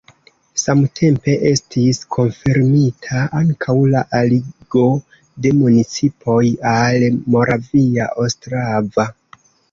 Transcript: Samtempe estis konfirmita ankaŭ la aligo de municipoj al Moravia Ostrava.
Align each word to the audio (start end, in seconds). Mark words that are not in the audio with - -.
Samtempe 0.59 1.33
estis 1.47 1.97
konfirmita 2.15 3.19
ankaŭ 3.39 3.75
la 3.95 4.01
aligo 4.19 4.85
de 5.47 5.51
municipoj 5.59 6.39
al 6.71 7.05
Moravia 7.35 8.09
Ostrava. 8.25 9.07